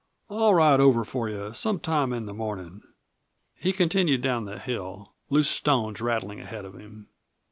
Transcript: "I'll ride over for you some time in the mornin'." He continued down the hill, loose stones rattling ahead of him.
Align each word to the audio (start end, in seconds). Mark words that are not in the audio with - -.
"I'll 0.31 0.55
ride 0.55 0.79
over 0.79 1.03
for 1.03 1.29
you 1.29 1.53
some 1.53 1.79
time 1.79 2.11
in 2.11 2.25
the 2.25 2.33
mornin'." 2.33 2.81
He 3.53 3.71
continued 3.71 4.23
down 4.23 4.45
the 4.45 4.57
hill, 4.57 5.13
loose 5.29 5.47
stones 5.51 6.01
rattling 6.01 6.39
ahead 6.41 6.65
of 6.65 6.73
him. 6.73 7.09